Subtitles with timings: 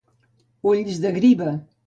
[0.71, 1.55] Ulls de griva.